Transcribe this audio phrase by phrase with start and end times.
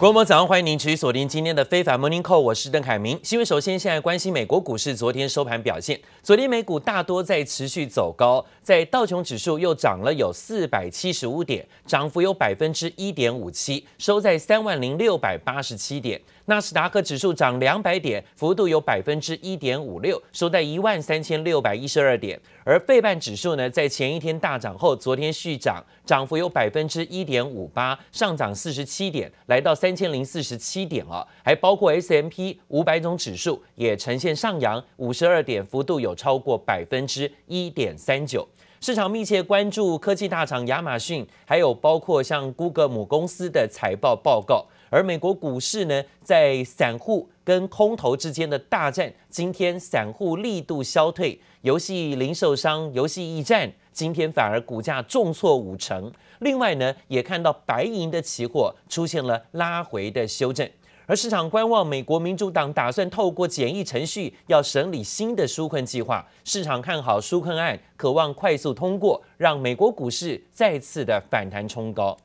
[0.00, 3.20] 各位早上欢迎您持续锁定今天的非凡 Morning Call，我是邓凯明。
[3.22, 16.18] 新闻首先现在关心美国股市昨天收盘表现，昨天美股大多在持续走高，在道琼指数又涨了有四百七十五点，涨幅有百分之一点五七，收在三万零六百八十七点。
[16.50, 22.38] 纳斯达克指数涨两百点，幅度有百分之一点五六，收在一万三千六百一十二点。
[22.64, 31.24] 而费半指数呢，在前一天大涨后，昨天续涨，涨幅有百分之一点五八，上涨四十七点，来到三千零四十七点了。
[31.44, 38.44] 还包括 S M P 五百种指数也呈现上扬，五十二点，幅度有超过百分之一点三九。
[38.82, 44.64] 市场密切关注科技大厂亚马逊，还有包括像 Google 母公司的财报报告。
[44.88, 56.10] 而美国股市呢，在散户跟空头之间的大战，今天散户力度消退，游戏零售商、游戏驿站今天反而股价重挫五成。
[56.38, 60.66] 另外呢，也看到白银的期货出现了拉回的修正。
[61.10, 72.16] 而市场观望美国民主党打算透过简易程序要审理新的纾困计划，市场看好纾困案，渴望快速通过，让美国股市再次的反弹冲高。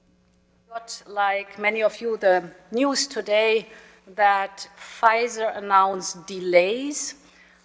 [0.70, 3.66] But like many of you, the news today
[4.16, 7.14] that Pfizer announced delays,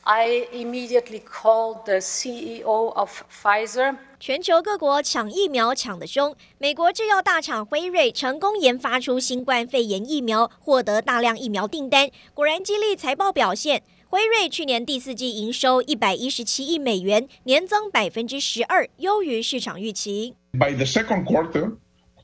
[0.02, 3.96] I immediately called the CEO of Pfizer.
[4.18, 13.82] 全球各国抢疫苗抢得凶，美国制药大厂辉瑞成功研发出新冠肺炎疫苗，获得大量疫苗订单，果然激励财报表现。
[14.08, 20.34] 辉瑞去年第四季营收一百一十七亿美元，年增百分之十二，优于市场预期。
[20.52, 21.76] By the second quarter.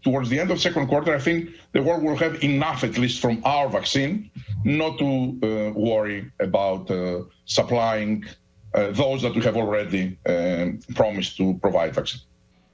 [0.06, 3.22] Towards the end of second quarter, I think the world will have enough, at least
[3.22, 4.32] from our vaccine,
[4.66, 6.90] not to worry about
[7.46, 8.24] supplying
[8.74, 10.18] those that we have already
[10.96, 12.22] promised to provide vaccine.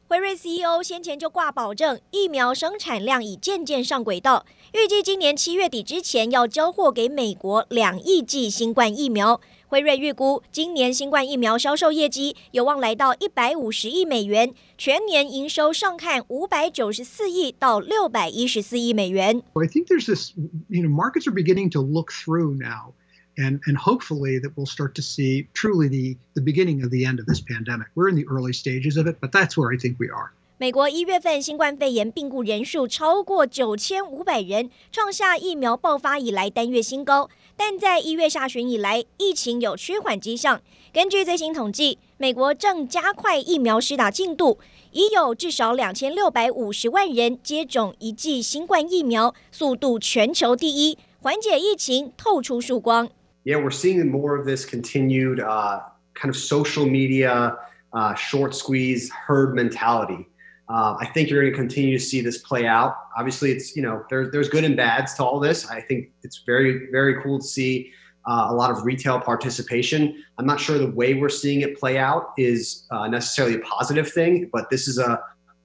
[0.09, 9.41] 辉瑞 CEO 先前就挂保证，疫苗生产量已渐渐上轨道，预计今年七月底之前要交货给美国两亿剂新冠疫苗。
[9.72, 19.42] 辉瑞预估，今年新冠疫苗销售业绩有望来到一百五十亿美元，全年营收上看五百九十四亿到六百一十四亿美元。
[19.54, 20.32] I think there's this,
[20.68, 22.92] you know, markets are beginning to look through now,
[23.38, 27.18] and and hopefully that we'll start to see truly the the beginning of the end
[27.18, 27.86] of this pandemic.
[27.94, 30.32] We're in the early stages of it, but that's where I think we are.
[30.58, 37.30] 美国一月份新冠肺炎病故人数超过九千五百人，创下疫苗爆发以来单月新高。
[37.56, 40.60] 但在一月下旬以来，疫情有趋缓迹象。
[40.92, 44.58] 根据最新统计，美国正加快疫苗施打进度，
[44.90, 53.08] 已有至少两千六百五十万人接种一剂新冠疫苗，速度全球第一，缓解疫情透出曙光。
[53.44, 55.80] Yeah, we're seeing more of this continued, uh,
[56.14, 57.56] kind of social media,
[57.90, 60.26] uh, short squeeze herd mentality.
[60.69, 62.95] Uh, I think you're going to continue to see this play out.
[63.17, 65.65] Obviously, it's you know there's there's good and bads to all this.
[65.69, 67.91] I think it's very very cool to see
[68.25, 70.21] uh, a lot of retail participation.
[70.37, 74.11] I'm not sure the way we're seeing it play out is uh, necessarily a positive
[74.11, 75.21] thing, but this is a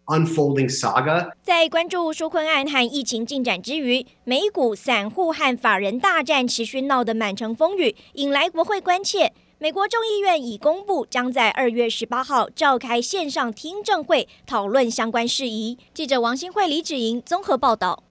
[0.07, 1.33] unfolding saga.
[1.43, 9.33] 在关注纾困案和疫情进展之余，美股散户和法人大战持续闹得满城风雨，引来国会关切。
[9.60, 15.80] 美国众议院已公布，将在二月十八号召开线上听证会，讨论相关事宜。
[15.96, 18.04] 记者王新慧、李芷莹综合报道。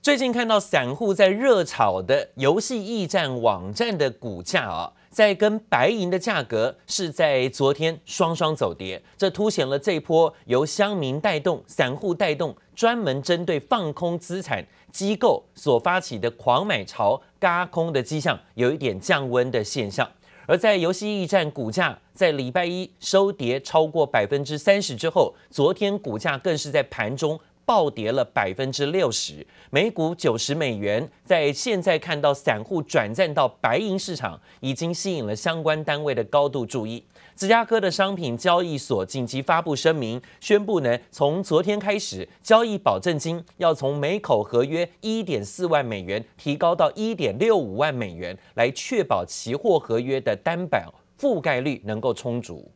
[0.00, 20.08] 最近看到散户在热炒的游戏驿站网站的股价啊，在跟白银的价格是在昨天双双走跌，这凸显了这波由乡民带动、散户带动，专门针对放空资产机构所发起的狂买潮、轧空的迹象，有一点降温的现象。
[20.48, 31.06] 而在游戏驿站股价在礼拜一收跌超过百分之三十之后，昨天股价更是在盘中暴跌了百分之六十，每股九十美元。
[31.22, 37.04] 在现在看到散户转战到白银市场，已经吸引了相关单位的高度注意。
[37.36, 52.72] 芝加哥的商品交易所紧急发布声明，宣布呢，从昨天开始，交易保证金要从每口合约一点四万美元提高到一点六五万美元，来确保期货合约的担保覆盖率能够充足。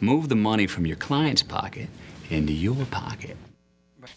[0.00, 1.86] Move the money from your client's pocket
[2.28, 3.36] into your pocket.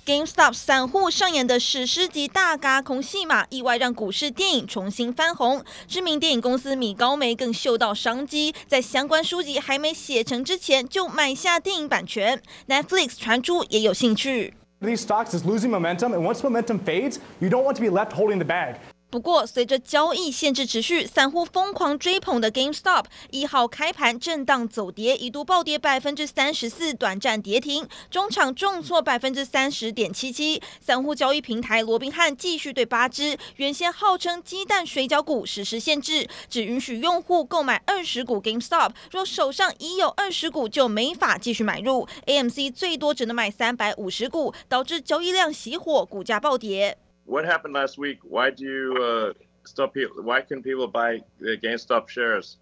[0.10, 5.64] GameStop 散户上演的史诗级大轧空戏码，意外让股市电影重新翻红。
[5.88, 12.42] 知名电影公司米高梅更嗅到商机，在相关书籍还没写成之前就买下电影版权。
[12.68, 14.56] Netflix 传出也有兴趣。
[14.82, 18.40] These stocks is losing momentum, and once momentum fades, you don't want to be left holding
[18.40, 18.78] the bag.
[19.12, 30.62] 不过，随着交易限制持续，散户疯狂追捧的 GameStop 一号开盘震荡走跌，一度暴跌百分之三十四，短暂跌停，中场重挫百分之三十点七七。
[30.80, 42.08] 散户交易平台罗宾汉继续对八只原先号称鸡蛋水饺股实施限制，只允许用户购买二十股 GameStop，若手上已有二十股就没法继续买入。
[42.28, 47.00] AMC 最多只能买三百五十股，导致交易量熄火，股价暴跌。
[47.30, 48.18] What happened last week?
[48.24, 50.24] Why do you stop people?
[50.24, 52.58] Why can people buy the GameStop shares?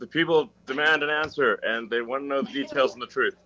[0.00, 3.36] The people demand an answer, and they want to know the details and the truth.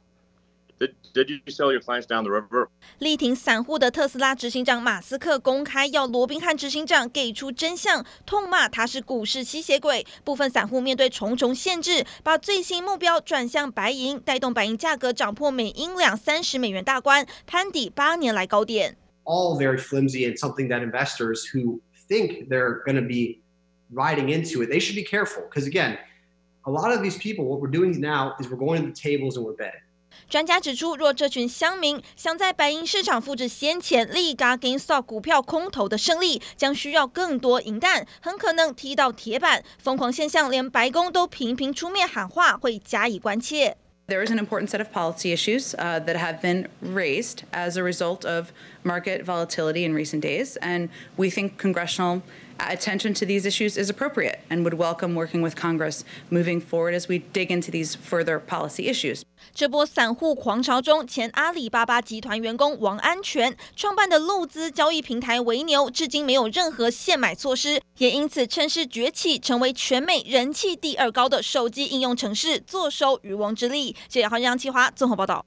[0.81, 2.69] Did Did you sell your clients down the river?
[2.99, 10.07] 力挺散户的特斯拉执行长马斯克公开要罗宾汉执行长给出真相，痛骂他是股市吸血鬼。
[10.25, 18.97] 部分散户面对重重限制，把最新目标转向白银，带动白银价格涨破每英两三十美元大关，攀抵八年来高点。
[19.25, 23.41] All very flimsy and something that investors who think they're going to be
[23.93, 25.43] riding into it, they should be careful.
[25.49, 25.99] Because again,
[26.65, 29.37] a lot of these people, what we're doing now is we're going to the tables
[29.37, 29.81] and we're betting.
[30.29, 39.65] 专家指出，若这群乡民想在白银市场复制先前利嘎 GameStop 股票空头的胜利，将需要更多银弹，很可能踢到铁板。
[39.79, 43.79] 疯狂现象连白宫都频频出面喊话，会加以关切。
[44.09, 48.25] There is an important set of policy issues uh, that have been raised as a result
[48.25, 48.53] of
[48.83, 52.23] market volatility in recent days, and we think congressional
[52.59, 57.09] attention to these issues is appropriate and would welcome working with Congress moving forward as
[57.09, 59.23] we dig into these further policy issues.
[59.55, 73.97] 这波散户狂潮中，前阿里巴巴集团员工王安全创办的陆资交易平台维牛，至今没有任何限买措施，也因此趁势崛起，成为全美人气第二高的手机应用城市，坐收渔翁之利。
[74.09, 75.45] 谢谢好，杨启华综合报道。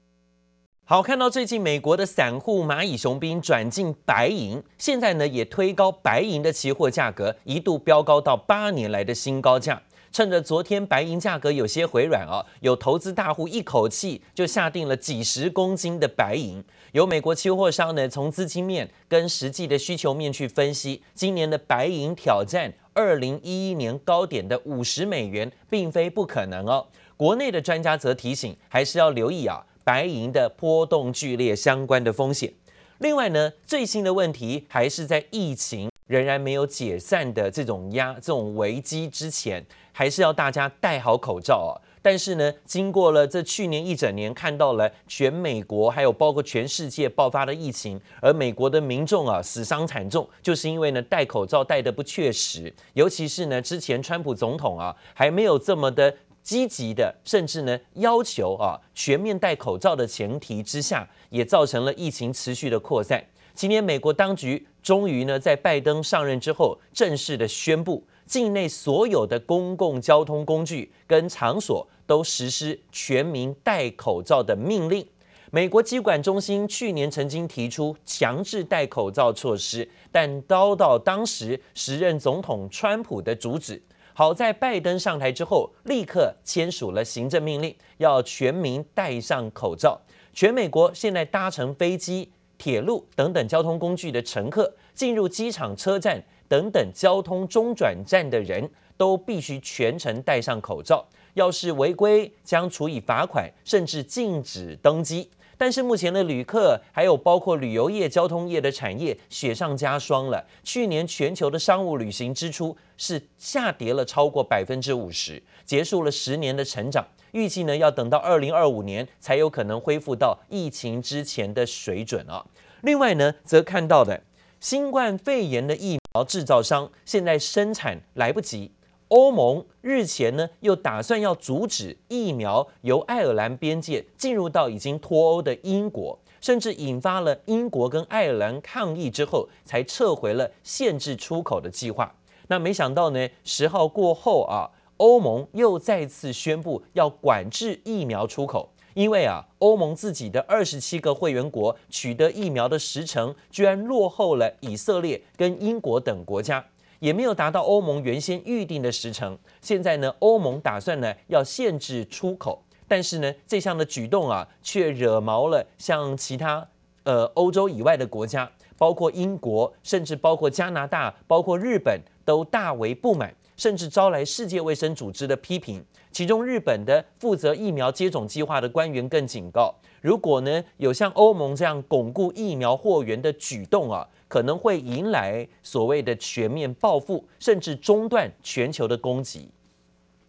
[0.88, 9.82] 好，看到最近美国的散户蚂蚁雄兵转进白银，现在呢也推高白银的期货价格，一度飙高到八年来的新高价。
[10.12, 16.62] 趁着昨天白银价格有些回软啊，有投资大户一口气就下定了几十公斤的白银。
[16.92, 26.86] 有美国期货商呢，从资金面跟实际的需求面去分析，今年的白银挑战二零一一年高点的五十美元，并非不可能哦。
[27.16, 29.66] 国内的专家则提醒，还是要留意啊。
[29.86, 32.52] 白银的波动剧烈相关的风险。
[32.98, 41.78] 另外呢，最新的问题还是在疫情仍然没有解散的这种压这种危机之前，还是要大家戴好口罩啊。
[42.02, 56.12] 但是呢，经过了这去年一整年，看到了全美国还有包括全世界爆发的疫情，而美国的民众啊死伤惨重，就是因为呢戴口罩戴得不确实，尤其是呢之前川普总统啊还没有这么的。
[56.46, 63.26] 积极的，甚至呢要求啊全面戴口罩的前提之下，也造成了疫情持续的扩散。
[63.52, 75.04] 今年美国当局终于呢在拜登上任之后，正式的宣布，境内所有的公共交通工具跟场所都实施全民戴口罩的命令。
[75.50, 83.82] 美国疾管中心去年曾经提出强制戴口罩措施，但遭到当时时任总统川普的阻止。
[84.18, 90.00] 好在拜登上台之后，立刻签署了行政命令，要全民戴上口罩。
[90.32, 96.18] 全美国现在搭乘飞机、铁路等等交通工具的乘客，进入机场、车站
[96.48, 98.66] 等等交通中转站的人
[98.96, 101.06] 都必须全程戴上口罩。
[101.34, 105.28] 要是违规，将处以罚款，甚至禁止登机。
[105.58, 110.44] 但是目前的旅客，还有包括旅游业、交通业的产业雪上加霜了。
[110.62, 117.06] 去年全球的商务旅行支出是下跌了超过百分之五十，结束了十年的成长。
[117.32, 122.44] 预计呢要等到二零二五年才有可能恢复到疫情之前的水准啊。
[122.82, 124.22] 另外呢，则看到的
[124.60, 128.72] 新冠肺炎的疫苗制造商现在生产来不及。
[129.08, 142.12] 欧盟日前呢，又打算要阻止疫苗由爱尔兰边界进入到已经脱欧的英国，甚至引发了英国跟爱尔兰抗议之后，才撤回了限制出口的计划。
[142.48, 156.64] 那没想到呢，十号过后啊，欧盟又再次宣布要管制疫苗出口，因为啊，欧盟自己的二十七个会员国取得疫苗的时程，居然落后了以色列跟英国等国家。
[156.98, 159.38] 也没有达到欧盟原先预定的时程。
[159.60, 166.66] 现在呢，欧盟打算呢要限制出口，但是呢，这项的举动啊，却惹毛了像其他
[167.04, 175.84] 呃欧洲以外的国家，包括英国，甚至包括加拿大，包括日本，都大为不满，甚至招来世界卫生组织的批评。
[176.10, 184.08] 其中，日本的负责疫苗接种计划的官员更警告，如果呢有像欧盟这样巩固疫苗货源的举动啊。
[184.28, 189.48] 可能会迎来所谓的全面报复，甚至中断全球的供给。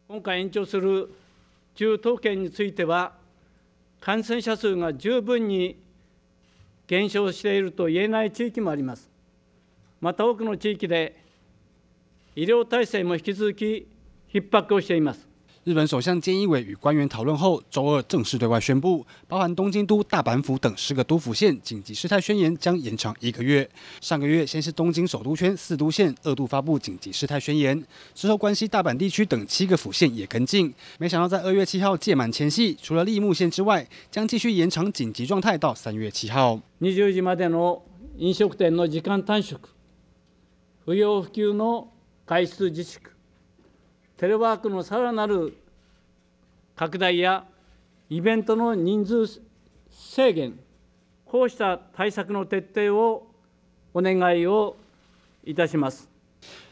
[0.08, 1.10] 今回延长する
[1.75, 3.18] 10都県については、
[4.00, 5.80] 感染者数が十分に
[6.88, 9.10] 减少していると言えない地域もあります。
[10.00, 11.16] また多くの地域で
[12.36, 13.88] 医疗体制も引き続き
[14.32, 15.27] 逼迫をしています。
[15.67, 23.71] 日本首相菅义伟与官员讨论后，周二正式对外宣布，包含东京都、大阪府等十个都府县紧急事态宣言将延长一个月。
[24.00, 27.81] 上个月，先是东京首都圈四都县二度发布紧急事态宣言，
[28.12, 30.75] 之后关西大阪地区等七个府县也跟进。
[30.99, 36.61] 没想到在二月七号届满前夕，除了櫪木县之外，将继续延长紧急状态到三月七号。
[36.81, 37.83] 20时までの
[38.19, 39.61] 饮食店の时间短缩、
[40.85, 41.87] 不要不急の
[42.26, 42.99] 外出自粛。
[44.18, 45.56] テレワークのさらなる
[46.76, 47.46] 拡大や
[48.10, 49.42] イベントの人数
[49.92, 50.58] 制限、
[51.24, 53.28] こうした対策の彻底を
[53.94, 54.76] お愿いを
[55.46, 56.10] いたします。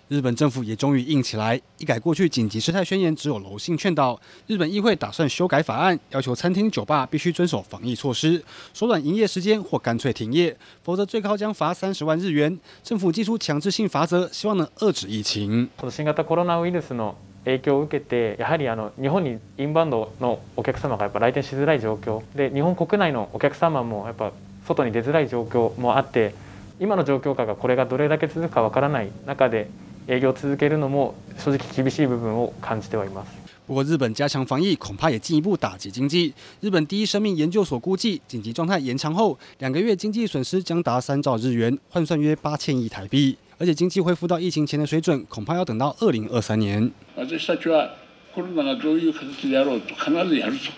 [0.08, 12.60] 日本政府也终于硬起来，一改过去紧急事态宣言只有柔性劝导，日本议会打算修改法案，要求餐厅、酒吧必须遵守防疫措施，缩短营业时间或干脆停业，否则最高将罚三十万日元。
[12.84, 15.70] 政府祭出强制性罚则，希望能遏止疫情。
[15.90, 24.32] 新型コロナウイルスの影响を受けて、やはりあの日本にインバウンドのお客様がやっぱ来店しづらい状况で、日本国内のお客様もやっぱ
[24.68, 26.34] 外に出づらい状况もあって、
[26.80, 29.70] 今の状况下がこれがどれだけ続くかわからない中で
[30.08, 33.46] 営业を続けるのも正直厳しい部分を感じてはいます。
[33.68, 36.34] 不过，日本加强防疫恐怕也进一步打击经济。
[36.62, 43.38] 日本第一生命研究所估计，紧急状态延长后，两个月经济损失将达三兆日元，换算约八千亿台币。
[43.58, 46.92] 而且经济恢复到疫情前的水准，恐怕要等到二零二三年。
[47.16, 47.96] 私たちは
[48.34, 50.72] コロナがどういう形でやろうと必ずやると。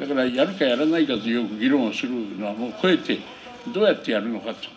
[0.00, 3.18] だからやるかやらないかという議論をするのはもう超えて
[3.74, 4.68] どうやってやるのかと。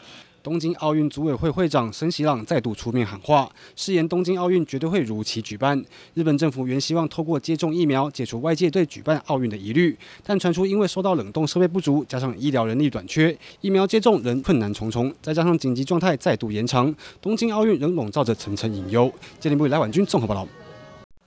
[0.45, 5.83] 东京奥运组委会会长森喜朗再度出面喊话，誓言东京奥运绝对会如期举办。
[6.13, 15.11] 日本政府原希望透过接种疫苗解除外界对举办奥运的疑虑，但传出因为受到冷冻设备不足，加上医疗人力短缺，疫苗接种仍困难重重。
[15.19, 19.11] 再加上紧急状态再度延长，东京奥运仍笼罩着层层隐忧。
[19.39, 20.47] 接连部来婉君综合报道。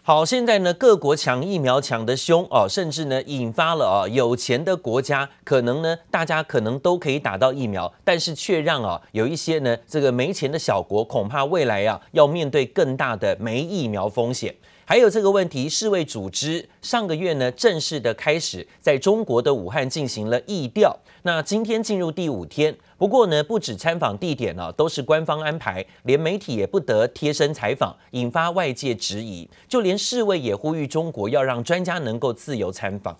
[0.09, 14.55] 好，现在呢，各国抢疫苗抢得凶哦，甚至呢，引发了啊，有钱的国家可能呢，大家可能都可以打到疫苗，但是却让啊，有一些呢，这个没钱的小国，恐怕未来啊，要面对更大的没疫苗风险。
[14.87, 22.75] 还有这个问题，世卫组织上个月呢，正式的开始在中国的武汉进行了疫调，那今天进入第五天。
[22.99, 29.49] 不过呢，不止参访地点呢，都是官方安排，连媒体也不得贴身采访，引发外界质疑。
[29.69, 33.17] 就连世卫也呼吁中国要让专家能够自由参访。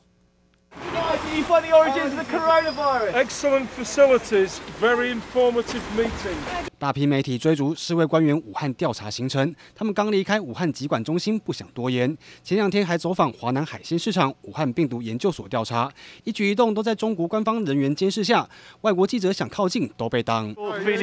[6.79, 12.17] 大批媒体追逐世卫官员武汉调查行程，他们刚离开武汉疾管中心，不想多言。
[12.45, 15.91] 前两天还走访华南海鲜市场、武汉病毒研究所调查，
[16.25, 18.49] 一举一动都在中国官方人员监视下，
[18.83, 20.55] 外国记者想靠近都被挡。
[20.55, 20.97] 这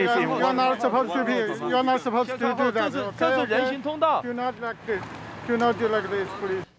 [3.37, 4.23] 是人行通道。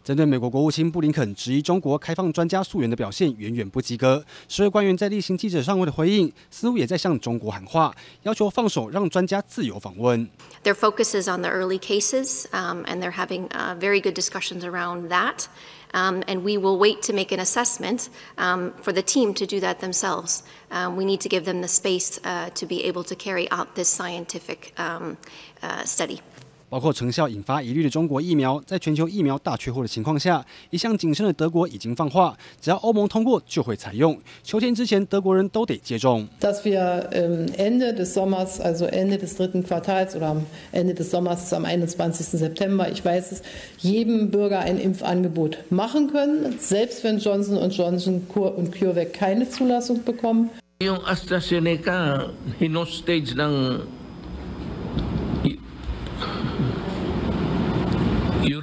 [0.04, 10.28] 针对美国国务卿布林肯质疑中国开放专家溯源的表现远远不及格，世卫官员在例行记者上会的回应似乎也在向中国喊话，要求放手让专家自由访问。
[10.64, 15.10] Their focus is on the early cases, um, and they're having uh, very good discussions around
[15.10, 15.46] that.
[15.94, 19.60] Um, and we will wait to make an assessment um, for the team to do
[19.60, 20.44] that themselves.
[20.72, 23.76] Um, we need to give them the space uh, to be able to carry out
[23.76, 25.18] this scientific um,
[25.62, 26.22] uh, study.
[26.69, 34.19] 包括成效引发疑虑的中国疫苗，在全球疫苗大缺货的情况下，一向谨慎的德国已经放话，只要欧盟通过就会采用。
[34.43, 36.27] 秋天之前，德国人都得接种。
[36.41, 37.09] Dass wir
[37.57, 42.39] Ende des Sommers, also Ende des dritten Quartals oder am Ende des Sommers am 21.
[42.39, 43.43] September, ich weiß es,
[43.79, 50.03] jedem Bürger ein Impfangebot machen können, selbst wenn Johnson und Johnson und CureVac keine Zulassung
[50.03, 50.51] bekommen.
[50.83, 53.81] Yung AstraZeneca, hinostage ng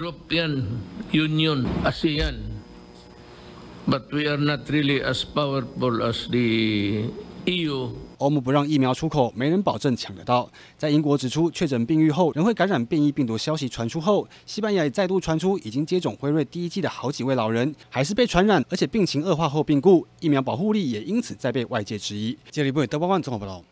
[0.03, 0.67] European
[1.13, 2.35] Union, ASEAN,
[3.87, 6.13] but we are not really as powerful
[7.45, 10.49] EU 欧盟不让疫苗出口，没人保证抢得到。
[10.77, 22.37] 在英国指出确诊病愈后仍会感染变异病毒消息传出后，西班牙也再度传出已经接种辉瑞第一剂的好几位老人还是被传染，而且病情恶化后病故，疫苗保护力也因此再被外界质疑。
[22.51, 23.63] 接力部德包万综合报道。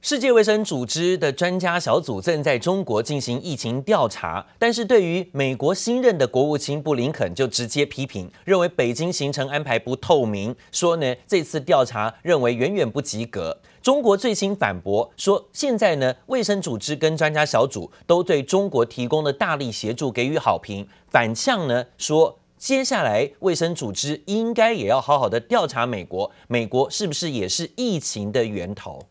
[0.00, 13.58] 世界卫生组织的专家小组正在中国进行疫情调查，但是对于美国新任的国务卿布林肯就直接批评，认为北京行程安排不透明，说呢这次调查认为远远不及格。
[13.82, 29.04] 中国最新反驳说，现在呢，卫生组织跟专家小组都对中国提供的大力协助给予好评，反呛呢说，接下来卫生组织应该也要好好的调查美国，美国是不是也是疫情的源头？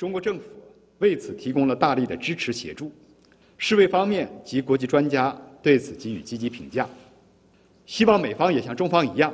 [0.00, 0.44] 中国政府
[1.00, 2.90] 为此提供了大力的支持协助，
[3.58, 6.88] 世卫方面及国际专家对此给予积极评价，
[7.84, 9.30] 希望美方也像中方一样，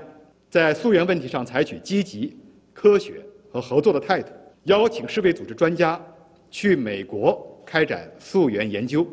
[0.51, 2.37] 在溯源问题上采取积极、
[2.75, 4.33] 科学和合作的态度，
[4.65, 6.05] 邀请世卫组织专家
[6.51, 9.07] 去美国开展溯源研究。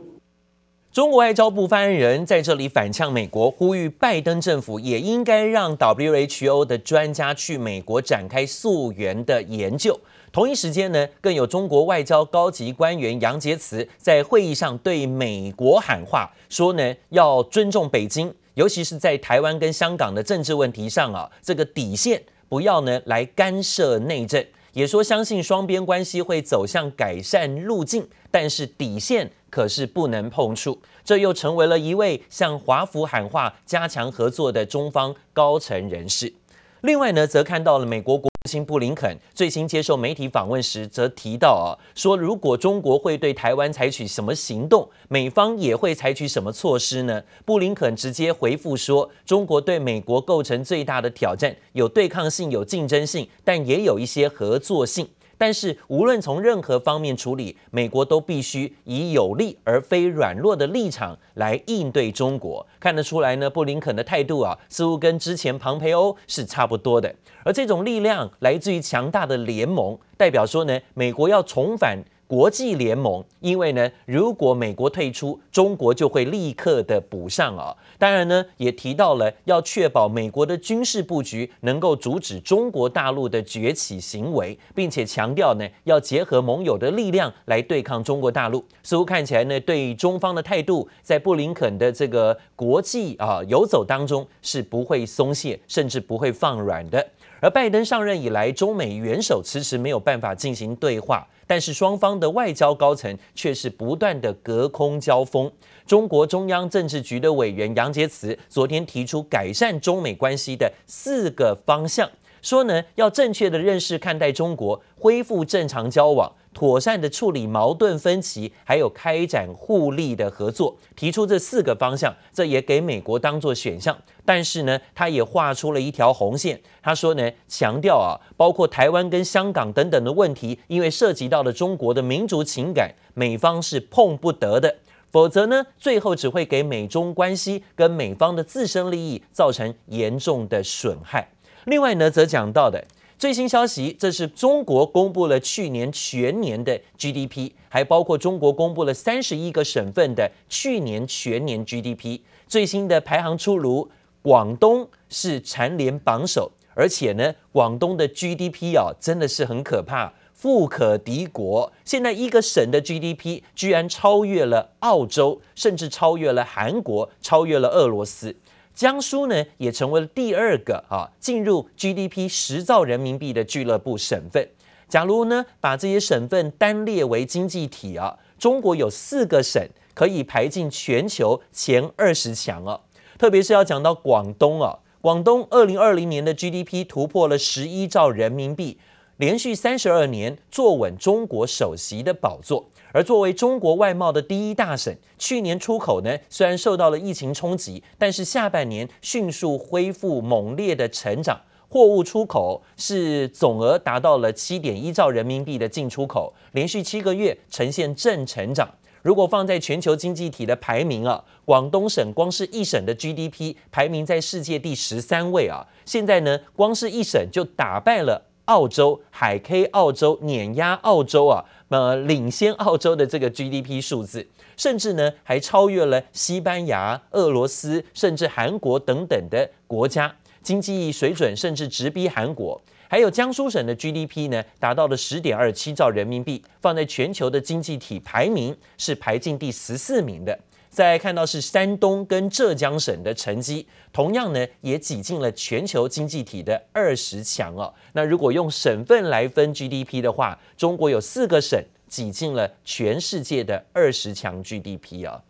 [0.93, 9.99] 中国外交部发言人在这里反呛美国，呼吁拜登政府也应该让 WHO 的专家去美国展开溯源的研究。
[10.31, 22.21] 同一时间呢，更有中国外交高级官员杨洁篪在会议上对美国喊话，说呢要尊重北京，尤其是在台湾跟香港的政治问题上啊，这个底线。
[22.47, 30.81] 不要呢来干涉内政，也说相信双边关系会走向改善路径，但是底线可是不能碰触。
[31.05, 36.33] 这又成为了一位向华府喊话、加强合作的中方高层人士。
[36.81, 38.27] 另外呢，则看到了美国国。
[38.49, 47.23] 新布林肯最新接受媒体访问时，则提到啊，说如果中国会对台湾采取什么行动，美方也会采取什么措施呢？
[47.45, 55.07] 布林肯直接回复说，中国对美国构成最大的挑战，有对抗性，有竞争性，但也有一些合作性。
[55.43, 62.65] 但是，无论从任何方面处理，美国都必须以有力而非软弱的立场来应对中国。
[62.79, 67.13] 看得出来呢，布林肯的态度啊，似乎跟之前庞培欧是差不多的。
[67.43, 72.01] 而这种力量来自于强大的联盟，代表说呢，美国要重返。
[72.33, 77.77] 国际联盟，因为呢，如果美国退出，中国就会立刻的补上啊。
[77.99, 88.65] 当然呢，也提到了要确保美国的军事布局能够阻止中国大陆的崛起行为，并且强调呢，要结合盟友的力量来对抗中国大陆。
[88.81, 97.07] 似乎看起来呢，对中方的态度，在布林肯的这个国际啊游走当中是不会松懈，甚至不会放软的。
[97.39, 101.27] 而拜登上任以来，中美元首迟迟没有办法进行对话。
[101.53, 105.51] 但是双方的外交高层却是不断的隔空交锋。
[105.85, 112.09] 中国中央政治局的委员杨洁篪昨天提出改善中美关系的四个方向，
[112.43, 116.31] 说呢要正确的认识看待中国，恢复正常交往。
[116.53, 123.97] 妥善的处理矛盾分歧，还有开展互利的合作，提出这四个方向，这也给美国当做选项。
[124.23, 126.61] 但是呢，他也画出了一条红线。
[126.79, 134.75] 他说呢，强调啊，包括台湾跟香港等等的问题，因为涉及到了中国的民族情感，美方是碰不得的。
[135.09, 141.27] 否则呢，最后只会给美中关系跟美方的自身利益造成严重的损害。
[141.65, 142.85] 另外呢，则讲到的。
[143.17, 152.19] 最新消息，这是中国公布了去年全年的 GDP，还包括中国公布了三十一个省份的去年全年 GDP。
[152.47, 153.89] 最新的排行出炉，
[154.21, 161.71] 广东是蝉联榜首，而且呢，广东的 GDP 啊，真的是很可怕，富可敌国。
[161.85, 168.35] 现在一个省的 GDP 居然超越了澳洲，甚至超越了韩国，超越了俄罗斯。
[168.73, 174.49] 江苏呢，也成为了第二个啊进入 GDP 十兆人民币的俱乐部省份。
[174.89, 182.79] 假如呢把这些省份单列为经济体啊，中国有四个省可以排进全球前二十强啊。
[183.17, 188.79] 特别是要讲到广东啊，广东二零二零年的 GDP 突破了十一兆人民币，
[189.17, 192.69] 连续三十二年坐稳中国首席的宝座。
[192.91, 208.69] 而作为中国外贸的第一大省，去年出口呢虽然受到了疫情冲击，但是下半年迅速恢复猛烈的成长，货物出口是总额达到了七点一兆人民币的进出口，连续七个月呈现正成长。
[209.01, 221.45] 如果放在全球经济体的排名啊，广东省光是一省的 GDP 排名在世界第十三位啊，现在呢光是一省就打败了澳洲，海 K 澳洲碾压澳洲啊。
[221.69, 232.61] 呃，领先澳洲的这个 GDP 数字，甚至呢还超越了西班牙、俄罗斯，甚至韩国等等的国家，经济水准甚至直逼韩国。
[232.87, 240.37] 还有江苏省的 GDP 呢，达到了十点二七兆人民币，放在全球的经济体排名是排进第十四名的。
[240.73, 247.71] 再看到是山东跟浙江省的成绩，同样呢也挤进了全球经济体的二十强哦。
[247.93, 255.21] 那如果用省份来分 GDP 的话，中国有四个省挤进了全世界的二十强 GDP 啊。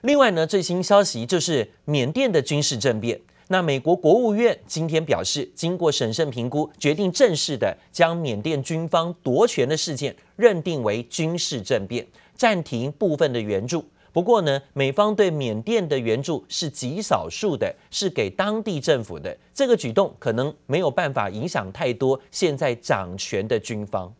[0.00, 3.20] 另外呢，最新消息就是缅甸的军事政变。
[3.48, 12.04] 那美国国务院今天表示，经过审慎评估，决定正式的将缅甸军方夺权的事件认定为军事政变，
[12.34, 13.84] 暂停部分的援助。
[14.12, 19.36] 不过呢，美方对缅甸的援助是极少数的，是给当地政府的。
[19.54, 24.12] 这个举动可能没有办法影响太多现在掌权的军方。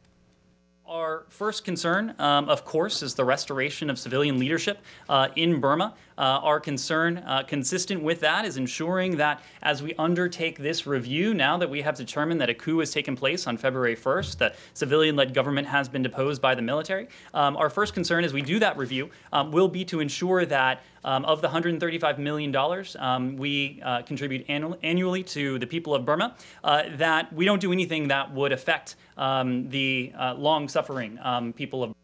[0.89, 4.77] Our first concern, um, of course, is the restoration of civilian leadership
[5.09, 5.95] uh, in Burma.
[6.19, 11.35] Uh, our concern, uh, consistent with that, is ensuring that as we undertake this review,
[11.35, 14.57] now that we have determined that a coup has taken place on February 1st, that
[14.73, 18.41] civilian led government has been deposed by the military, um, our first concern as we
[18.41, 22.55] do that review um, will be to ensure that um, of the $135 million
[22.99, 27.61] um, we uh, contribute annu annually to the people of Burma, uh, that we don't
[27.61, 31.95] do anything that would affect um, the uh, long suffering um, people of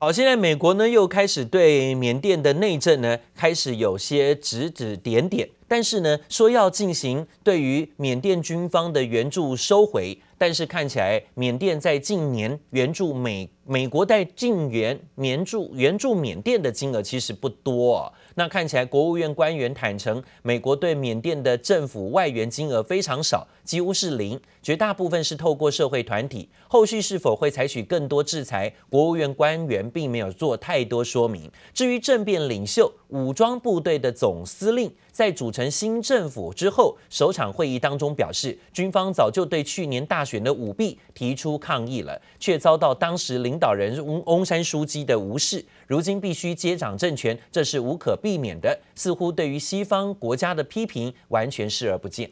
[0.00, 18.12] 好，现在美国呢又开始对缅甸的内政呢开始有些指指点点，但是呢说要进行对于缅甸军方的援助收回，但是看起来缅甸在近年援助美美国在进援援助援助缅甸的金额其实不多哦。
[18.34, 26.48] 那看起来，国务院官员坦承，美国对缅甸的政府外援金额非常少，几乎是零，绝大部分是透过社会团体。
[26.66, 31.50] 后续是否会采取更多制裁，国务院官员并没有做太多说明。
[31.74, 45.64] 至于政变领袖、武装部队的总司令，在组成新政府之后，首场会议当中表示，军方早就对去年大选的舞弊提出抗议了，却遭到当时领领导人翁翁山书记的无视。
[45.88, 48.78] 如今必须接掌政权，这是无可避免的。
[48.94, 52.30] 似乎对于西方国家的批评完全视而不见。